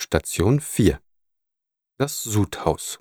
[0.00, 1.00] Station 4
[1.98, 3.00] Das Sudhaus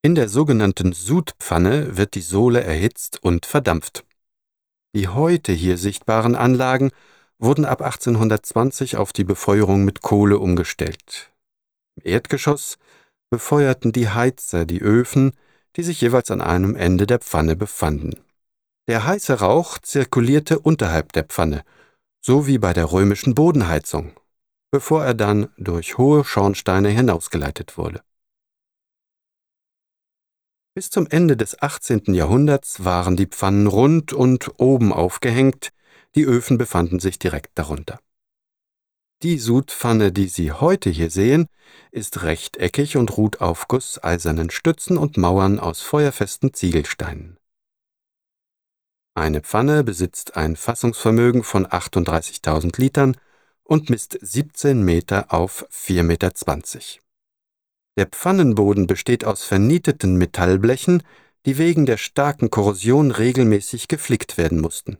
[0.00, 4.06] In der sogenannten Sudpfanne wird die Sohle erhitzt und verdampft.
[4.94, 6.92] Die heute hier sichtbaren Anlagen
[7.38, 11.32] wurden ab 1820 auf die Befeuerung mit Kohle umgestellt.
[11.96, 12.78] Im Erdgeschoss
[13.28, 15.32] befeuerten die Heizer die Öfen,
[15.74, 18.20] die sich jeweils an einem Ende der Pfanne befanden.
[18.86, 21.64] Der heiße Rauch zirkulierte unterhalb der Pfanne,
[22.24, 24.12] so wie bei der römischen Bodenheizung,
[24.70, 28.02] bevor er dann durch hohe Schornsteine hinausgeleitet wurde.
[30.74, 32.14] Bis zum Ende des 18.
[32.14, 35.70] Jahrhunderts waren die Pfannen rund und oben aufgehängt,
[36.14, 37.98] die Öfen befanden sich direkt darunter.
[39.22, 41.46] Die Sudpfanne, die Sie heute hier sehen,
[41.90, 47.38] ist rechteckig und ruht auf gusseisernen Stützen und Mauern aus feuerfesten Ziegelsteinen.
[49.14, 53.16] Eine Pfanne besitzt ein Fassungsvermögen von 38.000 Litern
[53.62, 56.32] und misst 17 Meter auf 4,20 Meter.
[57.96, 61.02] Der Pfannenboden besteht aus vernieteten Metallblechen,
[61.44, 64.98] die wegen der starken Korrosion regelmäßig geflickt werden mussten.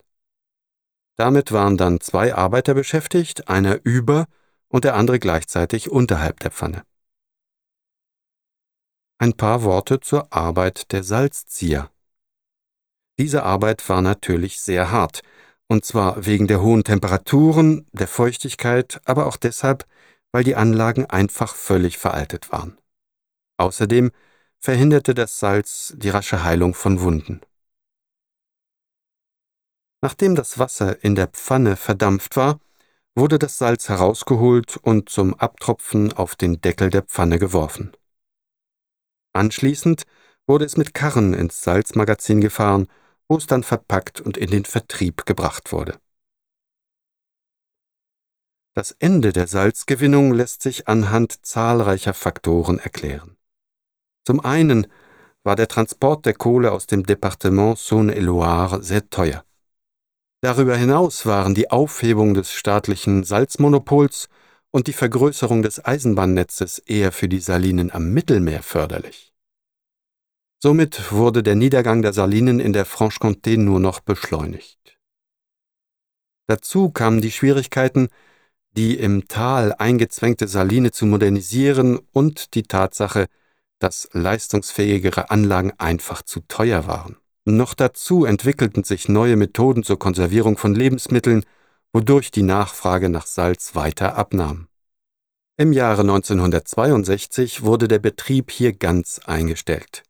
[1.17, 4.27] Damit waren dann zwei Arbeiter beschäftigt, einer über
[4.69, 6.83] und der andere gleichzeitig unterhalb der Pfanne.
[9.19, 11.92] Ein paar Worte zur Arbeit der Salzzieher.
[13.23, 15.23] Diese Arbeit war natürlich sehr hart,
[15.69, 19.87] und zwar wegen der hohen Temperaturen, der Feuchtigkeit, aber auch deshalb,
[20.33, 22.77] weil die Anlagen einfach völlig veraltet waren.
[23.59, 24.11] Außerdem
[24.59, 27.42] verhinderte das Salz die rasche Heilung von Wunden.
[30.01, 32.59] Nachdem das Wasser in der Pfanne verdampft war,
[33.14, 37.92] wurde das Salz herausgeholt und zum Abtropfen auf den Deckel der Pfanne geworfen.
[39.33, 40.07] Anschließend
[40.48, 42.89] wurde es mit Karren ins Salzmagazin gefahren
[43.28, 45.98] wo es dann verpackt und in den Vertrieb gebracht wurde.
[48.75, 53.37] Das Ende der Salzgewinnung lässt sich anhand zahlreicher Faktoren erklären.
[54.25, 54.87] Zum einen
[55.42, 59.45] war der Transport der Kohle aus dem Departement Saône-et-Loire sehr teuer.
[60.41, 64.29] Darüber hinaus waren die Aufhebung des staatlichen Salzmonopols
[64.70, 69.32] und die Vergrößerung des Eisenbahnnetzes eher für die Salinen am Mittelmeer förderlich.
[70.64, 74.96] Somit wurde der Niedergang der Salinen in der Franche-Comté nur noch beschleunigt.
[76.46, 78.11] Dazu kamen die Schwierigkeiten,
[78.70, 83.27] die im Tal eingezwängte Saline zu modernisieren und die Tatsache,
[83.80, 87.17] dass leistungsfähigere Anlagen einfach zu teuer waren.
[87.45, 91.45] Noch dazu entwickelten sich neue Methoden zur Konservierung von Lebensmitteln,
[91.92, 94.68] wodurch die Nachfrage nach Salz weiter abnahm.
[95.56, 100.05] Im Jahre 1962 wurde der Betrieb hier ganz eingestellt.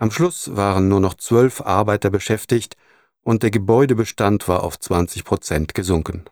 [0.00, 2.74] Am Schluss waren nur noch zwölf Arbeiter beschäftigt
[3.20, 6.24] und der Gebäudebestand war auf 20 Prozent gesunken.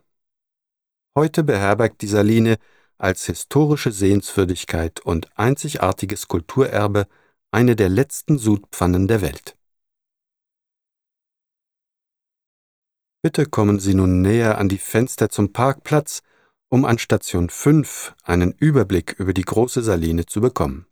[1.15, 2.57] Heute beherbergt die Saline
[2.97, 7.07] als historische Sehenswürdigkeit und einzigartiges Kulturerbe
[7.51, 9.55] eine der letzten Sudpfannen der Welt.
[13.21, 16.23] Bitte kommen Sie nun näher an die Fenster zum Parkplatz,
[16.71, 20.88] um an Station 5 einen Überblick über die große Saline zu bekommen.